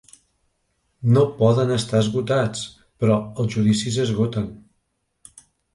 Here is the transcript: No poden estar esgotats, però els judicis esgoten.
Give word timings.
No 1.17 1.25
poden 1.41 1.75
estar 1.77 2.01
esgotats, 2.07 2.65
però 3.05 3.21
els 3.45 3.55
judicis 3.59 4.03
esgoten. 4.07 4.53